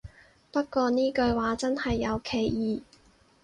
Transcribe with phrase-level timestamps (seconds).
[0.51, 2.81] 不過呢句話真係有歧義